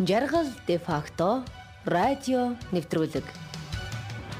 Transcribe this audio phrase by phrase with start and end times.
[0.00, 1.44] Жаргал де факто
[1.84, 3.24] радио нэвтрүүлэг.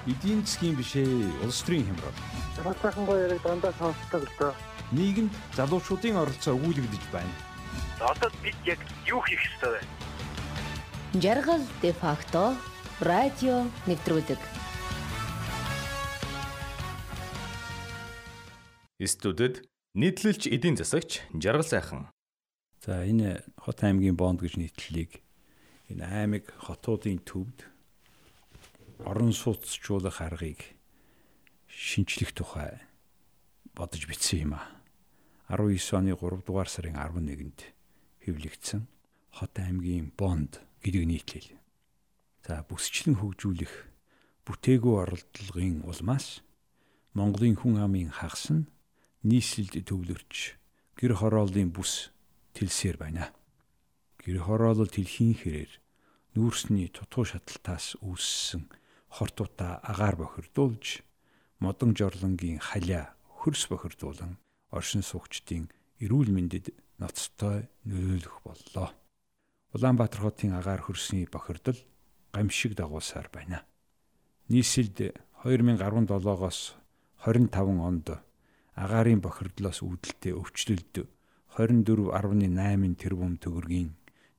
[0.08, 1.04] Эдийн засгийн бишээ
[1.44, 2.16] улс төрийн хямрал.
[2.64, 4.54] Батайхан гоё яриг дандаа сонсдог л доо.
[4.96, 7.28] Нийгэмд залуучуудын оролцоо өгүүлэгдэж байна.
[8.00, 11.20] Одоо бид яг юу хийх ёстой вэ?
[11.20, 12.56] Жаргал де факто
[13.04, 14.40] радио нэвтрүүлэг.
[19.04, 22.08] Студид нийтлэлч эдийн засагч Жаргал сайхан.
[22.80, 25.20] За энэ Хот аймгийн бонд гэж нийтлэлийг
[25.90, 27.58] энэ аймаг хотуудын төвд
[29.04, 30.60] орон сууцчлуулах аргыг
[31.66, 32.78] шинчлэх тухай
[33.74, 34.62] бодож бичсэн юм а.
[35.50, 37.60] 19 оны 3 дугаар сарын 11-нд
[38.22, 38.86] хэвлэгдсэн
[39.30, 41.50] Хот аймгийн бонд гэдэг нийтлэл.
[42.42, 43.74] За бүсчлэн хөгжүүлэх
[44.44, 46.42] бүтээгүү оролдлогын улмаас
[47.14, 48.70] Монголын хүн амын хагас нь
[49.22, 50.58] нийслэлд төвлөрч
[50.98, 52.10] гэр хорооллын бүс
[52.54, 53.30] тэлсээр байна.
[54.18, 55.72] Гэр хороолол тэлхийн хэрээр
[56.34, 58.68] нүүрсний тутуу шаталтаас үүссэн
[59.16, 61.02] хортуудаа агаар бохирдуулж
[61.58, 64.38] модон жорлонгийн халиа хөрс бохирдуулан
[64.70, 65.66] оршин суугчдын
[65.98, 66.70] эрүүл мэндэд
[67.02, 68.88] ноцтой нөлөөлөх боллоо.
[69.74, 71.78] Улаанбаатар хотын агаар хөрсний бохирдол
[72.32, 73.66] гамшиг дагуулсаар байна.
[74.48, 76.58] Нийслэлд 2017-оос
[77.26, 78.06] 25 онд
[78.74, 80.94] агаарын бохирдлоос үүдэлтэй өвчлөлд
[81.58, 83.90] 24.8 тэрбум төгрөгийн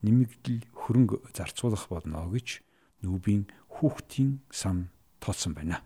[0.02, 2.59] нэмэгдэл хөрөнгө зарцуулах болно гэж
[3.08, 3.47] нүүбийн
[3.80, 4.92] хүүхдийн сан
[5.23, 5.80] тооцсон байна.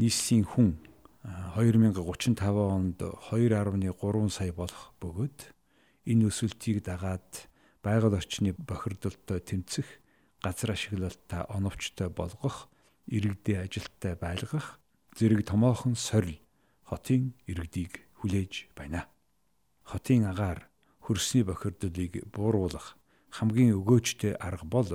[0.00, 0.80] Нийслэлийн хүн
[1.60, 5.38] 2035 онд 2.3 сая болох бөгөөд
[6.08, 7.52] энэ өсөлтийг дагаад
[7.84, 9.84] байгаль орчны бохирдолтой тэмцэх,
[10.40, 12.72] газар ашиглалтаа оновчтой болгох,
[13.12, 14.80] иргэдээ ажилттай байлгах
[15.20, 16.40] зэрэг томоохон сорил
[16.88, 19.04] хотын иргэдийг хүлээж байна.
[19.84, 20.68] Хотын агаар
[21.04, 22.97] хөрсний бохирдлыг бууруулах
[23.30, 24.90] хамгийн өгөөжтэй арга бол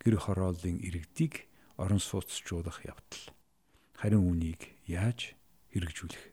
[0.00, 3.24] гэр хорооллын иргэдийг орон сууцчлуулах явдал.
[3.96, 5.34] Харин үүнийг яаж
[5.72, 6.24] хэрэгжүүлэх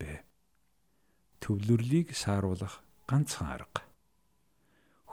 [0.00, 0.24] бэ?
[1.40, 3.82] Төвлөрлийг сааруулах ганцхан арга.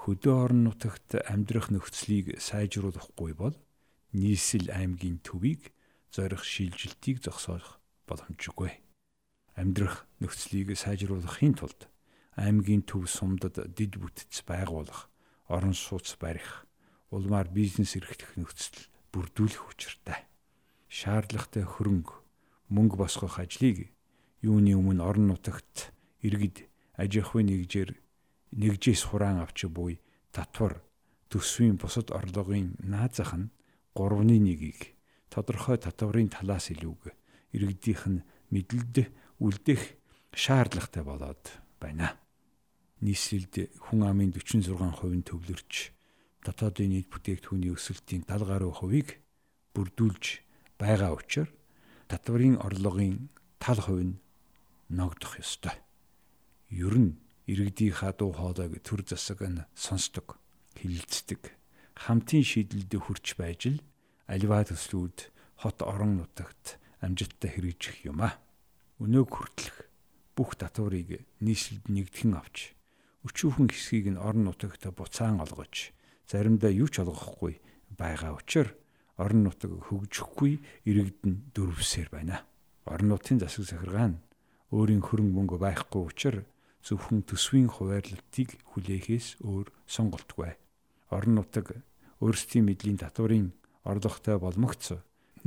[0.05, 3.55] Хөдөө орон нутагт амьдрах нөхцөлийг сайжруулахгүй бол
[4.13, 5.73] нийслэл аймгийн төвийг
[6.13, 8.71] зорих шилжилтийг зогсоох боломжгүй.
[9.57, 11.89] Амьдрах нөхцөлийг сайжруулахын тулд
[12.35, 15.09] аймгийн төв сумдад дид бүтц байгуулах
[15.47, 16.65] орон сууц барих,
[17.09, 20.25] улмаар бизнес эрхлэх нөхцөл бүрдүүлэх учиртай.
[20.89, 22.13] Шаардлагатай хөрөнгө,
[22.69, 23.91] мөнгө босгох ажлыг
[24.41, 25.93] юуны өмнө орон нутагт
[26.25, 26.65] иргэд
[26.97, 27.91] аж ахуйн нэгжээр
[28.57, 30.01] нэгжээс хураан авч буй
[30.31, 30.81] татвар
[31.29, 33.51] төсвийн бусад орлогын наазах нь
[33.95, 34.95] 3-ны 1-ийг
[35.29, 37.13] тодорхой татварын талаас илүүг
[37.55, 38.95] иргэдийнх нь мэдлэлд
[39.43, 39.81] үлдэх
[40.33, 41.43] шаардлагатай болоод
[41.79, 42.24] байна
[43.05, 43.55] нийслэлд
[43.85, 45.73] хүн амын 46% нь төвлөрч
[46.45, 49.09] дотоодын нийт бүтээгдэхүүний өсөлтийн 70 гаруй хувийг
[49.73, 50.25] бүрдүүлж
[50.81, 51.53] байгаа учраас
[52.09, 54.19] татварын орлогын тал хувь нь
[54.89, 55.73] ногдох ёстой.
[56.69, 57.17] Ер нь
[57.49, 60.37] иргэдийн хадуу хоолойг төр засаг нь сонсдог,
[60.77, 61.41] хилэлцдэг.
[61.95, 63.79] Хамтын шийдэлд хүрч байж л
[64.29, 65.17] аливаа төслүүд
[65.61, 68.37] хот орон нутагт амжилттай хэрэгжих юм а.
[69.01, 69.77] Өнөөг хүртэлх
[70.35, 72.74] бүх татварыг нийслэлд нэгтгэн авч
[73.25, 75.91] өчүүхэн хэсгийг нь орон нутагт буцаан олгож
[76.29, 77.57] заримдаа юу ч олгохгүй
[77.97, 78.77] байгаа учраас
[79.17, 82.45] орон нутаг хөгжихгүй иргэдэн дөрвсээр байна.
[82.85, 84.21] Орон нутгийн засаг захиргаа нь
[84.75, 86.45] өөрийн хөрөнгө мөнгө байхгүй учраас
[86.85, 90.53] зөвхөн төсвийн хуваарлалтыг хүлээхээс өөр сонголтгүй.
[91.09, 91.81] Орон нутаг
[92.21, 93.57] өөрсдийн мэдлийн татварын
[93.89, 94.93] орлоготой болмогц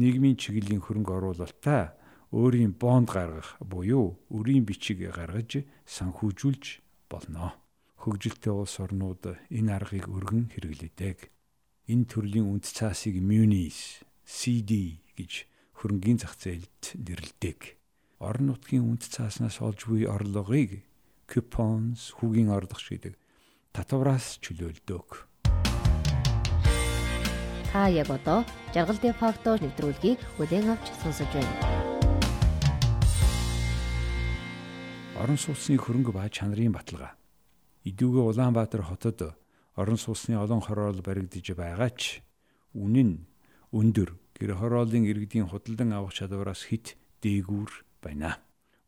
[0.01, 1.95] нийгмийн чиглэлийн хөрөнгө оруулалтаа
[2.35, 6.65] өөрийн бонд гаргах буюу өрийн бичиг гаргаж санхүүжүүлж
[7.07, 7.55] болно
[7.99, 11.35] хөгжилтэй улс орнууд энэ аргыг өргөн хэрэглэдэг.
[11.91, 17.75] Энэ төрлийн үнд цаасыг Munis CD гэж хөрөнгөний зах зээлд нэрлэдэг.
[18.23, 20.87] Орон нутгийн үнд цааснаас олж буй орлогыг
[21.27, 23.19] coupons хүүгийн орлого гэдэг
[23.75, 25.27] татвараас чөлөөлдөг.
[27.69, 31.55] Та яг одоо жаргал де факто нэвтрүүлгийг бүлээн авч сонсож байна.
[35.19, 37.19] Орон сууцны хөрөнгө ба чанарын баталгаа
[37.89, 39.19] Идүүгээ Улаанбаатар хотод
[39.81, 42.21] орон сууцны олон хороол баригдаж байгаа ч
[42.77, 43.25] үнэн
[43.73, 47.73] өндөр гэр хорооллын иргэдийн худалдан авах чадвараас хит дээгүүр
[48.05, 48.37] байна.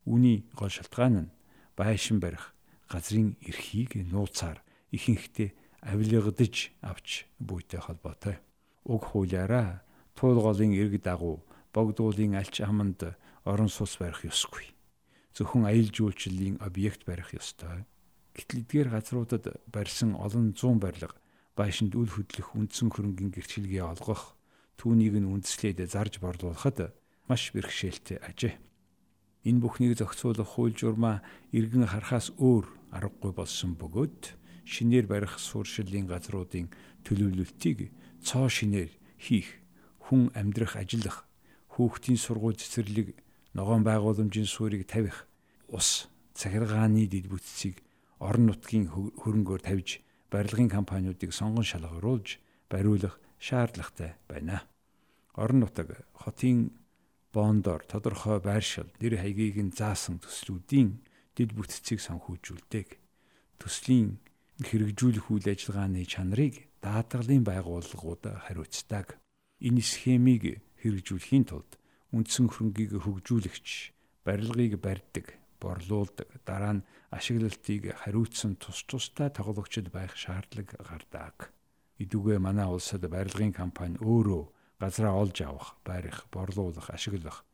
[0.05, 1.33] Үүний гол шалтгаан нь
[1.73, 2.53] байшин барих
[2.91, 4.61] газрын эрхийг нууцаар
[4.93, 5.49] ихэнхдээ
[5.81, 6.55] авилгадж
[6.85, 8.37] авч буйтай холбоотой.
[8.85, 9.81] Уг хуулиараа
[10.13, 11.41] туулгын иргэд агуу
[11.73, 13.17] богдуулын альч аманд
[13.49, 14.65] орон сууц барих ёсгүй.
[15.33, 17.87] Зөвхөн аялал жуулчлалын объект барих ёстой.
[18.35, 21.15] Гэтэл эдгээр газруудад барьсан олон зуун барилга
[21.55, 24.39] байшинд үл хөдлөх үндсэн хөрөнгийн гэрчлэгээ олгох
[24.79, 26.95] түүнийг нь үндэслээд зарж борлуулахад
[27.27, 28.55] маш бэрхшээлтэй ажээ.
[29.43, 31.19] Энэ бүхнийг зохицуулах хууль журмаа
[31.51, 36.71] иргэн харахаас өөр аргагүй болсон бөгөөд шинээр барих сууршилын газруудын
[37.03, 37.91] төлөвлөлтийг
[38.23, 39.49] цоо шинээр хийх,
[40.05, 41.25] хүн амьдрах, ажиллах,
[41.73, 43.17] хүүхдийн сургууль цэцэрлэг,
[43.57, 45.25] ногоон байгууламжийн суурийг тавих,
[45.67, 46.07] ус,
[46.37, 47.81] захиргааны дэд бүтцийг
[48.21, 49.89] орон нутгийн хөрөнгөөр тавьж
[50.29, 52.37] барилгын компаниудыг сонгон шалгаруулж
[52.69, 54.61] бариулах шаардлагатай байна.
[55.33, 56.69] Орон нутаг хотын
[57.33, 61.01] бондор тодорхой байршил нэр хаягийг нь заасан төслүүдийн
[61.35, 62.87] дэд бүтцийг санхүүжүүлдэг.
[63.57, 64.21] Төслийн
[64.61, 69.17] хэрэгжүүлэх үйл ажиллагааны чанарыг даатгалын байгууллагууд хариуцдаг.
[69.65, 71.71] Энэ схемийг хэрэгжүүлэхийн тулд
[72.13, 73.67] үндсэн хөрөнгийг хөгжүүлэгч
[74.27, 75.25] барилгыг барьдаг,
[75.61, 81.53] борлуулдаг, дараа нь ашиглалтыг хариуцсан тус тустай тоглогчд байх шаардлага гардаг.
[82.01, 84.43] Идүгэ манай улсад барилгын компани өөрөө
[84.81, 87.45] газраа олж авах, барих, борлуулах, ашиглах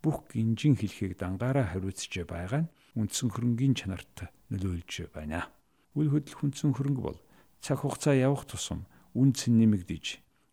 [0.00, 5.52] бүх гинжин хэлхийг дангаараа хариуцж байгаа нь үндсэн хөрөнгийн чанарт нөлөөлж байна.
[5.92, 7.20] Үл хөдлөх үндсэн хөрөнгө бол
[7.60, 10.06] цаг хугацаа явах тусам үнц нь нэмэгдэж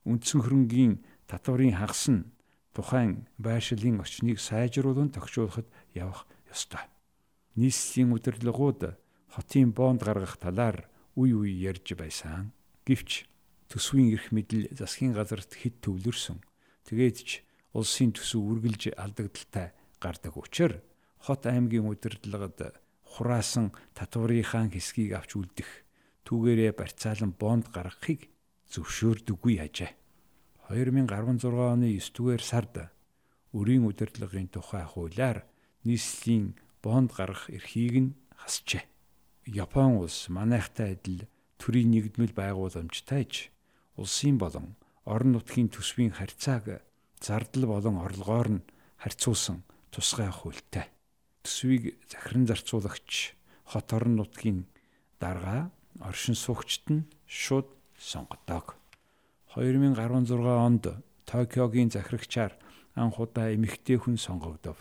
[0.03, 0.93] үндсэн хөрөнгийн
[1.31, 2.27] татварын хагас нь
[2.75, 6.83] тухайн байршлын орчныг сайжруулан тогтжуулахад явах ёстой
[7.57, 8.81] нийслэлийн удирдлагууд
[9.33, 10.87] хотын бонд гаргах талаар
[11.17, 12.53] үе үе ярьж байсан.
[12.85, 13.25] Гэвч
[13.67, 16.39] төсвийн эрх мэдэл засгийн газарт хэд төвлөрсөн.
[16.85, 17.29] Тэгээд ч
[17.73, 20.85] улсын төсөв үргэлж алдагдaltaй гардаг учраас
[21.25, 25.69] хот аймгийн удирдлагад хураасан татварынхаа хэсгийг авч үлдэх
[26.29, 28.29] түүгээрээ барьцаалан бонд гаргахыг
[28.71, 29.91] зөвшөөрдөггүй ажээ.
[30.69, 32.75] 2016 оны 9 дугаар сард
[33.55, 35.47] өрийн удирдлагын тухай хуулиар
[35.87, 36.55] нийслэлийн
[36.87, 38.83] бонд гарах эрхийг нь хасжээ.
[39.47, 41.27] Япон улс манайхтай адил
[41.59, 43.33] төрийн нэгдмэл байгууламжтайж
[43.99, 44.75] улсын болон
[45.11, 46.83] орон нутгийн төсвийн харьцааг
[47.19, 48.65] зардал болон орлогоор нь
[49.01, 50.87] харьцуулсан тусгай хуультай.
[51.43, 53.35] Төсвийг захиран зарцуулагч
[53.71, 54.59] хот орон нутгийн
[55.19, 57.67] дарга оршин суугчид нь шууд
[57.97, 58.75] сонгодог.
[59.55, 60.37] 2016
[60.67, 60.85] онд
[61.27, 62.53] Токиогийн захирагчаар
[62.95, 64.77] анх удаа эмэгтэй хүн сонгогдов.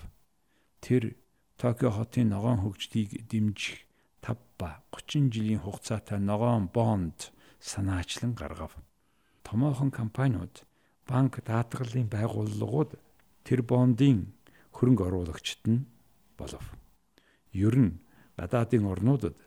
[0.84, 1.16] Тэр
[1.56, 3.88] Токио хотын ногоон хөгжлийг дэмжих
[4.20, 8.76] 5 ба 30 жилийн хугацаатай ногоон бонд санаачлан гаргав.
[9.42, 10.52] Томоохон компаниуд,
[11.08, 13.00] банк даатгалын байгууллагууд
[13.46, 14.36] тэр бондын
[14.76, 15.86] хөрөнгө оруулагчид нь
[16.36, 16.64] болов.
[17.56, 18.04] Ер нь
[18.36, 19.40] гадаадын орнуудад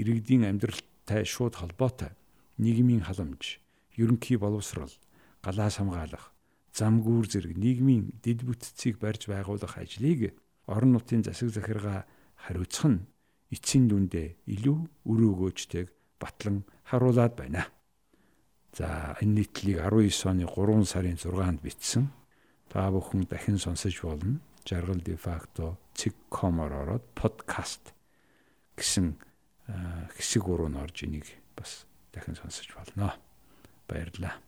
[0.00, 2.16] иргэдийн амьдралтай шууд холбоотой
[2.56, 3.60] нийгмийн халамж,
[4.00, 4.92] ерөнхий боловсрол,
[5.44, 6.32] галаас хамгаалах,
[6.72, 10.32] замгүүр зэрэг нийгмийн дэд бүтцийг барьж байгуулах ажлыг
[10.70, 12.06] орон нутгийн засаг захиргаа
[12.38, 13.04] хариуцах нь
[13.50, 14.78] эцсийн дүндээ илүү
[15.10, 15.88] өр өгөөжтэйг
[16.22, 17.66] батлан харуулад байна.
[18.72, 22.06] За энэ нийтлийг 19 оны 3 сарын 6-нд бичсэн.
[22.70, 24.38] Та бүхэн дахин сонсож болно.
[24.62, 27.90] Жаргал де факто цэг.com-оор ороод подкаст
[28.78, 29.18] гэсэн
[30.14, 31.26] хэсэг руу н орж энийг
[31.58, 33.18] бас дахин сонсож болно.
[33.90, 34.38] Баярлалаа.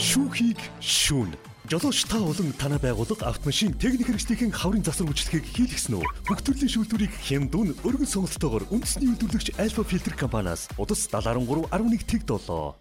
[0.00, 1.36] Шүүхийг шүүн.
[1.68, 6.08] Жолооч та болон танай байгууллага автомашин техник хэрэгслийн хаврын засвар үйлчлэгийг хийлгэсэн үү?
[6.24, 12.80] Бүх төрлийн шүүлтүүрийг хямдун өргөн сонголтоогоор үндэсний үйлдвэрлэгч Alpha Filter компаниас удас 73.11 тэг долоо.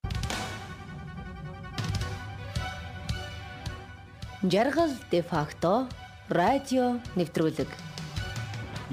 [4.47, 5.91] Жаргал де факто
[6.31, 7.67] радио нэвтрүүлэг.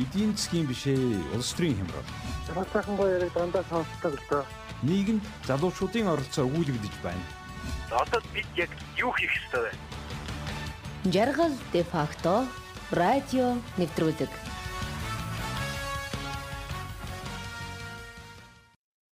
[0.03, 0.99] Эдийн засгийн бишээ
[1.39, 2.11] улс төрийн хямрал.
[2.51, 4.43] Цагаан сайхан гоё яриг дандаа сонсдог л доо.
[4.83, 7.44] Нийгэмд залуучуудын оролцоо өгүүлэгдэж байна
[7.91, 9.73] Одоо бид яг юу хийх ёстой вэ?
[11.13, 12.47] Жаргал де факто
[12.91, 14.31] радио нэвтрүүлэг